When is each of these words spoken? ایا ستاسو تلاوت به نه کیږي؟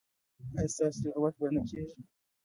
ایا 0.57 0.71
ستاسو 0.73 0.99
تلاوت 1.03 1.33
به 1.39 1.47
نه 1.55 1.61
کیږي؟ 1.69 1.99